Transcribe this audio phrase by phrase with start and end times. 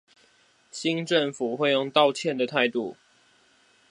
[0.71, 2.97] 新政府會用道歉的態度